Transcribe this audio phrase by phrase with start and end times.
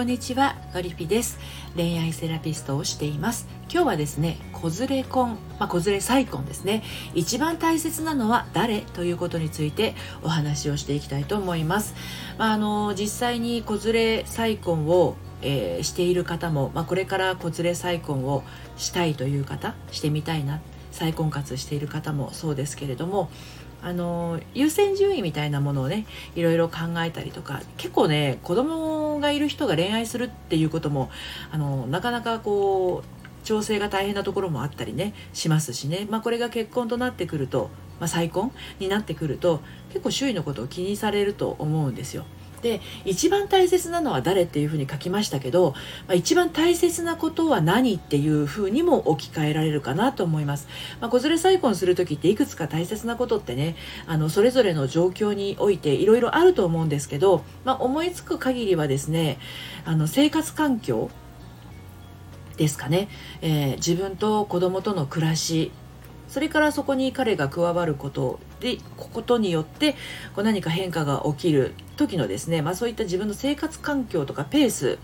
[0.00, 1.38] こんにちはガリピです。
[1.76, 3.46] 恋愛セラピストをしています。
[3.70, 6.82] 今日はですね子連れ婚まあ、子連れ再婚ですね。
[7.12, 11.94] 一番大切なのは誰ということについてお話をしていきたいと思います、
[12.38, 18.42] まあ、あの実際に子連れ再婚をえー、している方も、まあ、これから子連れ再婚を
[18.76, 20.60] したいという方してみたいな
[20.92, 23.30] 再婚活している方もそうですけれども
[23.82, 31.10] あの優先順位みたいなものをねいろいろ考えたりとか結構ね子供がいる人が恋愛するっていうことも
[31.50, 42.24] あのなかなかこう調整が大変なところもあったりねしますしね、まあ、これが結婚となってくると、まあ、再婚になってくると結構周囲のことを気にされると思うんですよ。
[42.62, 45.72] で一番大切なのは誰っていうふうに書きましたけど、
[46.06, 50.68] まあ、一番大切なことは何っていうふうにも置き換えられるかなと思います。
[51.00, 59.38] まあ、子連れ再婚する時っていくつか大切なことってねあのそれぞれの状況においていろいろあると思うんですけど、まあ、思いつく限りはですね
[59.84, 61.10] あの生活環境
[62.56, 63.08] ですかね、
[63.40, 65.72] えー、自分と子供との暮らし
[66.28, 69.94] それからそこに彼が加わることでことによって
[70.34, 74.98] こう何か変化が起きる時のですね、まあ、そういった自分の生活環境とかペース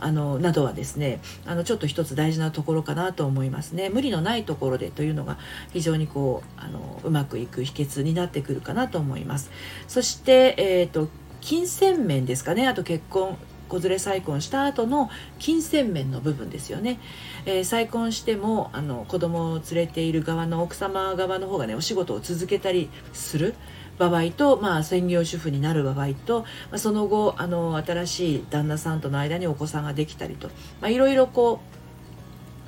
[0.00, 3.88] あのなどはですねあのちょっと一つ大事なところかなと思いますね。
[3.88, 5.38] 無理のないところでというのが
[5.72, 9.50] 非常にこうあのうまくいく秘訣になってくるかなと思います。
[9.88, 11.08] そして、えーと
[11.40, 12.66] 金銭面ですかね。
[12.66, 13.36] あと結婚。
[13.68, 16.98] 子連れ再婚した後の金銭面の部分ですよね、
[17.46, 23.54] えー、再婚してもあの子供を連れている側の奥様側の方がねお仕事を続けたりする
[23.98, 30.48] 場合と、まあ、専業主婦になる場合と、まあ、その後あの新しい旦那さんとの間にお子さんができたりと、
[30.80, 31.77] まあ、いろいろこう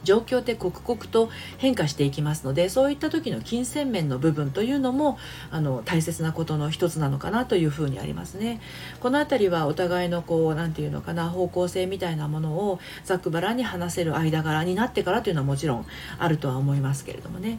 [0.05, 5.19] 状況って刻々と変化していきますのでそういった時の金銭面の部分というのも
[5.51, 8.61] あの大切なことの一つなのかなというふうにありますね。
[9.01, 15.87] この辺りはお互いのこう何て言うのかな方向性みたいなものをざっくばらんに話せる間柄になってからというのはもちろん
[16.19, 17.59] あるとは思いますけれどもね。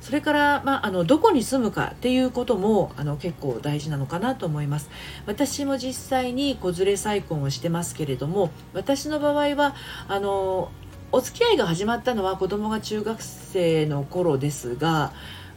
[0.00, 4.90] それから、まあ、あのどこに住むかっていうこともあの結構大事なのかなと思います
[5.26, 9.74] 私も実際に子連れ再婚をしてますけれども私の場合は
[10.08, 10.70] あの
[11.12, 15.12] お付き合いが始まったのは子供が中学生の頃ですが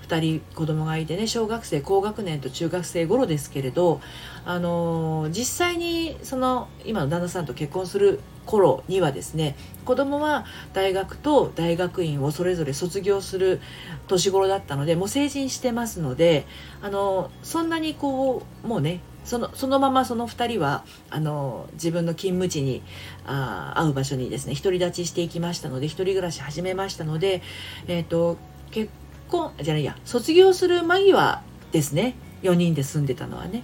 [0.07, 4.01] 2人子供がいてね小学生高学年と中学生頃ですけれど
[4.45, 9.55] あの実際にその今の旦那さんと結婚する頃にはですね
[9.85, 13.61] 子供は大学と大学院をそれぞれ卒業する
[14.07, 16.47] 年頃だったのでもう成人してますので
[16.81, 22.81] あのそんなにこうもうねそのそのままその2人はあの自分の勤務地に
[23.25, 27.41] あ会う場所にですね独り立ちしていきましたので一人暮らし始めましたので、
[27.87, 28.37] えーと、
[28.71, 28.91] 結
[29.29, 31.41] 婚じゃないや卒業する間際
[31.71, 33.63] ですね4人で住んでたのはね。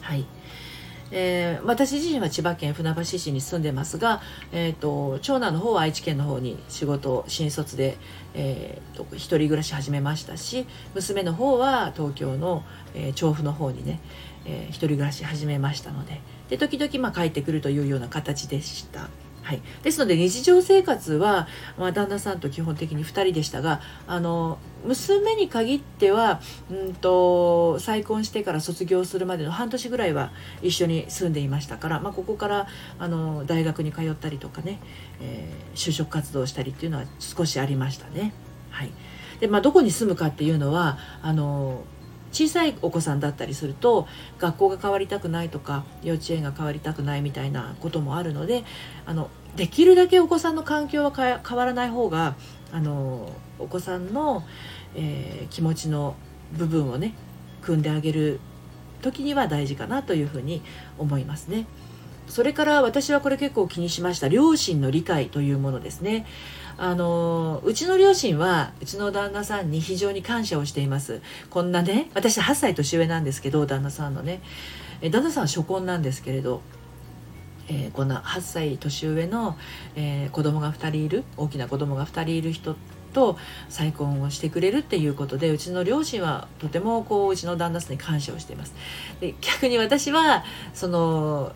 [0.00, 0.24] はい
[1.12, 4.20] えー、私自身は千葉県船橋市に住んでますが、
[4.52, 7.96] えーと、長男の方は愛知県の方に仕事新卒で、
[8.34, 14.00] えーと、一人暮らし始めましたし娘の方は東京の、えー、調布の方にね、
[14.44, 19.08] えー、一人暮らし始めましたのでで時々まあ帰ってくるというような形でした。
[19.50, 26.40] はい、ですので日常生活は、まあ、旦那さんと基本的に2人でしたがあの娘に限っては
[26.70, 30.30] うんと再婚してから卒業するまでの半年ぐらいは
[30.62, 32.68] 一緒に住んでいましたから、まあ、ここから
[33.00, 34.78] あの大学に通ったりとかね、
[35.20, 38.32] えー、就職活動したりっていうのは少しありましたね。
[38.70, 38.92] はい
[39.40, 41.82] でまあ、どこに住むかっていうのはあの
[42.32, 44.06] 小さいお子さんだったりすると
[44.38, 48.64] 学校が変わりたくないとか幼稚園が変わりたくないみたいなこともあるので
[49.06, 52.36] あのできるだけお子さんの環境は変わらない方が
[52.72, 54.44] あのお子さんの、
[54.94, 56.14] えー、気持ちの
[56.52, 57.14] 部分をね
[57.62, 58.40] 組んであげる
[59.02, 60.62] 時には大事かなというふうに
[60.98, 61.66] 思いますね。
[62.28, 64.28] それから私はこれ結構気にしました。
[64.28, 66.26] 両親の理解というものですね。
[66.78, 71.20] あのうちの両親はうちの旦那さんに非常に感謝をしています。
[71.50, 74.40] こんなね私8歳年上なんですけど旦那さんのね。
[75.10, 76.62] 旦那さんは初婚なんですけれど
[77.70, 79.56] えー、こんな8歳年上の、
[79.94, 82.74] えー、子供が2人いる大きな子供が2人いる人
[83.12, 83.38] と
[83.68, 88.74] 再婚をしてくれるっていうことでうちの両親はとてもこううちの旦那さんに感謝をしています。
[89.20, 90.44] で逆に私は
[90.74, 91.52] その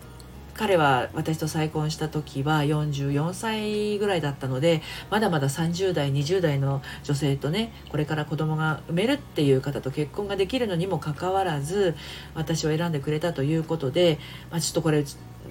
[0.53, 11.93] 彼は私と再婚した時は44歳ぐらいだったのでまだまだ30代20代の女性とねこれから子供が産めるっていう方と結婚ができるのにもかかわらず
[12.35, 14.17] 私を選んでくれたということで、
[14.49, 15.03] まあ、ちょっとこれ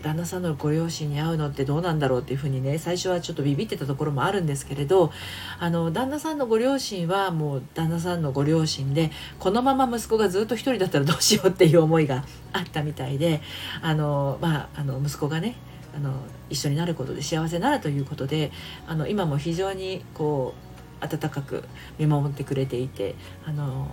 [0.03, 5.13] 旦那さんのご両親に会うのってどうなんだろうっていうふうにね最初はちょっとビビってたところもあるんですけれど
[5.59, 13.41] あの旦那さんのご両親はもう旦那さんのご両親でこのまま息子がずっと一人だったらどうしようっていう思いがあったみたいで
[13.83, 15.57] あの、まあ、あの息子がね
[15.97, 16.13] あの
[16.51, 18.51] 一緒になることで幸せなるということで
[18.87, 20.55] あの今も非常にこ
[21.01, 21.65] う温かく
[21.99, 23.15] 見守ってくれていて
[23.45, 23.89] あの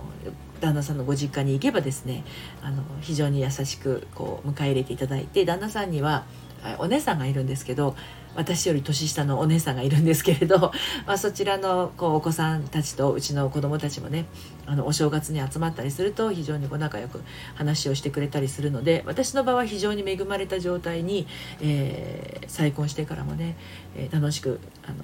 [0.62, 2.24] 旦那さんのご実家に行けばですね
[2.62, 6.24] あの非常に優しくこう迎え入れていただいて旦那さんには
[6.78, 7.96] お姉さんがいるんですけど
[8.36, 10.72] 私より年下のお姉さんがいるんですけれど、
[11.06, 14.26] まあ、そちらのこうお子さんたちとうちの子供たちもね
[14.66, 17.22] あのお正月に集まったりすると非常にこう仲良く
[17.56, 21.28] 話をしてくれたりするので私の場は非常に恵まれた状態に、
[21.62, 23.58] えー、再婚してからもね、
[23.96, 24.96] えー、楽しくあの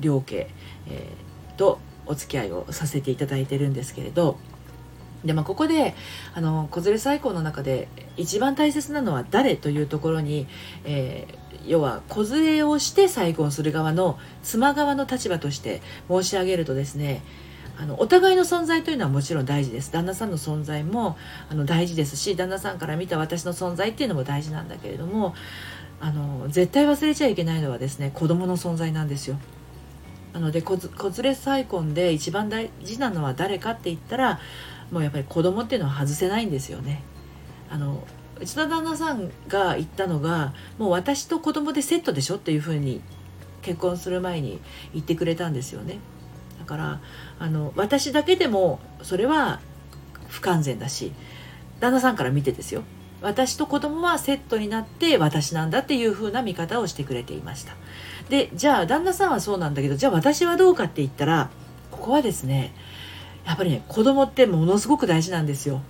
[0.00, 0.48] 両家、
[0.88, 4.38] えー、とお付き合いをさせていただいてるんですけれど。
[5.24, 5.94] でまあ、ここで
[6.34, 10.46] あの子連れ再婚の中で一番大切なのは誰というところに、
[10.84, 17.22] えー、要は子連れをして再婚する側の妻側の立場として申し上げるとですね
[17.78, 21.16] あのお互いの存在というのはもちろん大事です旦那さんの存在も
[21.50, 25.34] あの大事ですし旦那さんから見た私の存在っていうのも大事なんだけれども
[26.00, 29.38] あの絶対忘れちゃいけないのはですね子供の存在なんですよ。
[30.32, 34.38] なので子連れ再婚で一番大事なのは誰かって言ったら
[34.90, 37.02] もうやっぱり子供っていうのは外せないんですよね。
[37.70, 38.06] あの
[38.40, 43.00] うちの旦那さんが言ったのがもう私と子供でセットでしょっていうふうに
[43.62, 44.60] 結婚する前に
[44.92, 45.98] 言ってくれたんですよね。
[46.58, 47.00] だから
[47.38, 49.60] あの私だけでもそれは
[50.28, 51.12] 不完全だし
[51.80, 52.82] 旦那さんから見てですよ
[53.22, 57.74] 私と子供はセットになって私なんだっていう風な見方をしてくれていました
[58.28, 61.50] でじゃあ旦那さんはそうなんだけどじゃあ私はどうかって言ったら
[61.90, 62.74] ここはですね
[63.46, 65.80] やっぱりね子供ってものすごく大事なんですよ。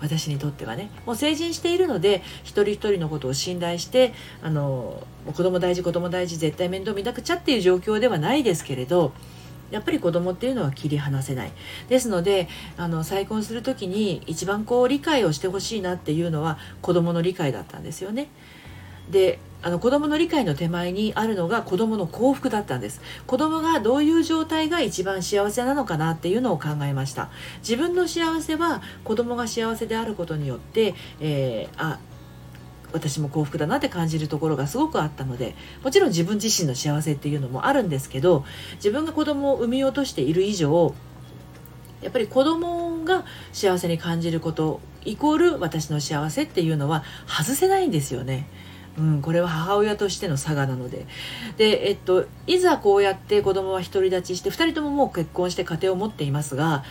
[0.00, 0.90] 私にとってはね。
[1.06, 4.12] もう成人しているので一人一人のことを信頼して
[4.42, 9.12] あの子供大事子供大事絶対面倒見なくちゃっていう状況ではないですけれど
[9.70, 11.52] やっぱり子供っていうのは切り離せない。
[11.88, 18.28] ですのであの再婚する時に一番こう理解をしてほしいなっていうのは子供の理解だったんですよね。
[19.10, 27.28] であの子供の理解の手前にあるのが子供の幸福だったんです子供がどういう状態が一番幸せなのかなっていうのを考えました
[27.60, 31.98] 自分の幸せは子供が幸せであることによって、えー、あ
[32.92, 38.44] 私も幸福だなって感じるところがすごくあったのでもちろん自分自身の幸せっていうのもあるんですけど
[38.76, 40.94] 自分が子供を産み落としている以上
[42.00, 48.46] やっぱり子供が幸せに感じることイコール私の幸せっていうのは外せないんですよね。
[48.98, 51.06] うん、これは母親としての差がなので。
[51.56, 56.84] で、えっと、いざこうやって子供は独り立ちして2人とももう結婚して家庭を持っていますが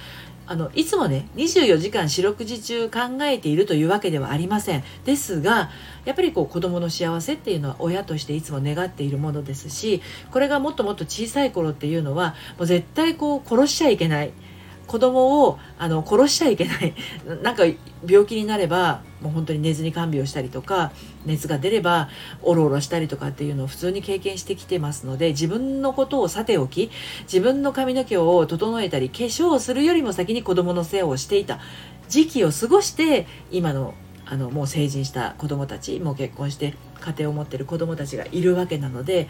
[0.50, 4.84] あのいつもね24時間四六時中考えているというわけではありません。
[5.04, 5.70] ですが
[6.06, 10.02] やっぱりこう子どもの幸せっていうのは親としていつも願っているものですし
[10.32, 14.32] これがもっともっと小さい頃っていうのはもう絶対こう殺しちゃいけない。
[14.88, 16.94] 子供をあの殺しちゃいけない。
[17.44, 17.64] なんか
[18.08, 20.92] 病気になればもう本当に寝ずに看病したりとか
[21.26, 22.10] 熱が出れば
[22.44, 26.92] おろおろしたりとかっていうのを普通に経験してきてますので自分のことをさておき
[27.24, 31.60] 自分の髪の毛を整えたり化粧をするよりも先に子供の世話をしていた。
[32.10, 33.94] 時期を過ごして今の
[34.30, 39.30] あのもう成人した子供たちもう結婚して家庭を持ってる子供たちがいるわけなので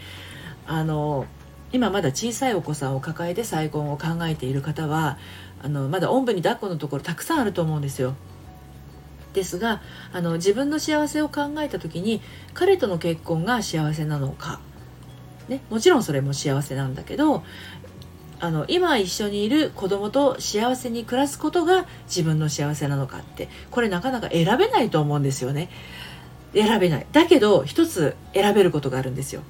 [0.66, 1.26] あの
[1.72, 5.18] 今まだ小さいお子さんを抱えて再婚を考えている方は
[5.62, 8.14] あのまだおんぶに抱っこのところたくさんあると思うんですよ。
[9.34, 12.22] ですがあの自分の幸せを考えた時に
[12.54, 14.60] 彼との結婚が幸せなのか、
[15.48, 17.44] ね、もちろんそれも幸せなんだけど
[18.40, 25.70] あの今一緒にいる子供と幸せに暮らすことが自分の幸せなのかってこれなかなか選べないと思うんですよね。
[26.54, 27.06] 選べない。
[27.12, 29.42] だけど一つ選べることがあるんですよ。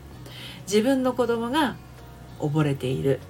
[0.63, 1.77] 自分の子供が
[2.41, 3.21] 溺れている。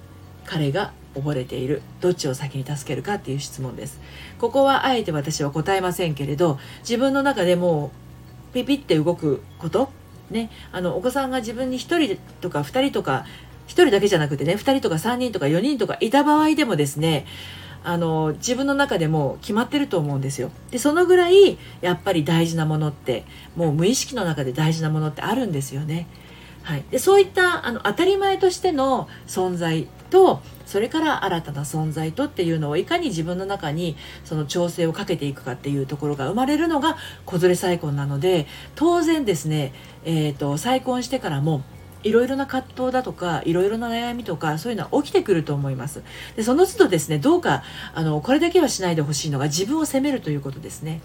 [0.45, 1.83] 彼が溺れている。
[2.01, 4.01] どっちを先に助けるかっていう質問です。
[4.39, 7.91] ここはあえて私は答えませんけれど自分の中でも
[8.53, 9.91] うピピって動くこと？
[10.31, 10.51] ね。
[10.73, 13.27] あのお子さんが自分に1人とか2人とか
[13.67, 17.27] 1人だけじゃなくてね2人とか3人とか4人とかいた場合でもですね
[17.85, 20.51] あの自分の中でも決まってると思うんですよ。
[20.71, 23.25] でそのぐらいやっぱり大事なものって
[23.57, 26.07] もう無意識の中で大事なものってあるんですよね。
[26.65, 39.73] はい、でそういったあの当たり前としての存在とそれから新たな存在とっていうのをいかに自分の中にその調整をかけていくかっていうところが生まれるのが子連れ再婚なので当然ですね、
[40.05, 41.63] えーと、再婚してからも
[42.05, 46.03] いろいろな葛藤だとかいろいろな悩みとかそういうのは起きてくると思います。
[46.37, 47.63] でその都度ですねどうか
[47.95, 51.01] あのこれだけはしないでほしいのが自分を責めるということですね。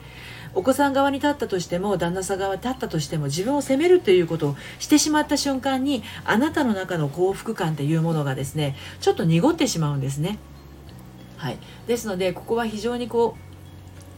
[0.56, 10.38] お子さん側に立ったとしても旦那さん側に立ったとしても自分を責めるということをしてしまった瞬間にあなたの中の幸福感っていうものがですねちょっと濁ってしまうんですね。
[11.38, 11.58] はい、
[11.88, 13.54] ですのでここは非常にこう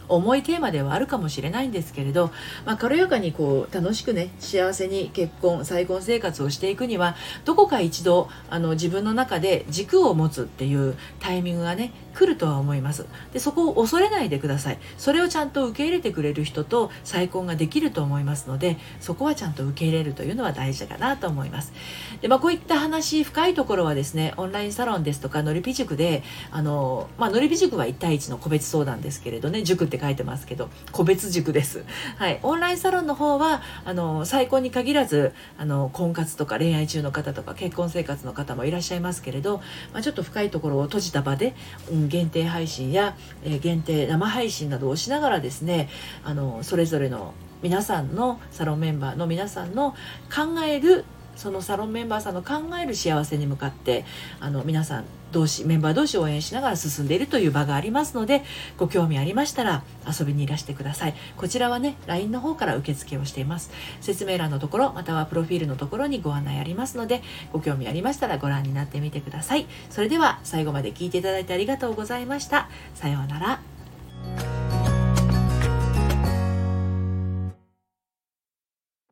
[0.08, 2.32] 重いテーマではあるかもしれないんですけれど、
[2.66, 13.06] まあ、軽やかにこう楽しくね幸せに結婚再婚生活をしていくにはどこか一度あの自分の中で軸を持つっていうタイミングがね来るとは思います。
[13.34, 14.80] でそこを恐れないでください。
[14.98, 21.74] それをちゃんと受け入れてくれる人と再婚ができると思いますのでそこはちゃんと受け入れるというのは大事かなと思います。
[22.22, 31.84] で、まあ、こういった話深いところはですねオンラインサロンですとかのりぴ塾であの、まあのりぴ塾は1対1の個別相談ですけれどね塾って書いてますけど個別塾です。
[32.18, 32.40] はい。
[32.44, 39.58] オンラインサロンの方はあの再婚に限らずあの婚活とか恋愛中の方とか結婚生活の方もいらっしゃいますけれど、
[39.94, 41.56] まあ、ちょっと深いところを閉じた場で、
[41.92, 45.90] うん、限定配信や、え、限定生配信などをしながらですね
[46.24, 49.92] あのそれぞれの皆さんのサロンメンバーの皆さんの
[50.34, 54.06] 考えるそのサロンメンバーさんの考える幸せに向かって
[54.40, 58.44] あの皆さん同士メンバー同士応援しながら進んでいるという場がありますので
[58.78, 61.16] ご興味ありましたら遊びにいらしてください。
[61.38, 63.72] こちらはね LINE の方から受付をしています。
[64.02, 69.68] 説明欄のところまたはプロフィールのところにご案内ありますのでご興味ありましたらご覧になってみてください。
[69.90, 72.70] それでは最後まで聞いていただいてありがとうございました。
[72.94, 73.75] さようなら。